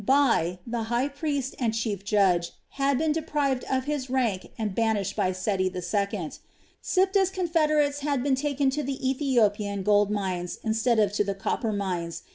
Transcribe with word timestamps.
Bai, 0.03 0.57
the 0.65 0.85
high 0.89 1.09
priest 1.09 1.53
and 1.59 1.75
chief 1.75 2.03
judge, 2.03 2.53
had 2.69 2.97
been 2.97 3.11
deprived 3.11 3.63
of 3.69 3.83
his 3.83 4.09
rank 4.09 4.47
and 4.57 4.73
banished 4.73 5.15
by 5.15 5.31
Seti 5.31 5.65
II. 5.65 6.31
Siptah's 6.81 7.29
confederates 7.29 7.99
had 7.99 8.23
been 8.23 8.33
taken 8.33 8.71
to 8.71 8.81
the 8.81 8.97
Ethiopian 9.07 9.83
gold 9.83 10.09
mines 10.09 10.57
instead 10.63 10.97
of 10.97 11.13
to 11.13 11.23
the 11.23 11.35
copper 11.35 11.71
mines. 11.71 12.23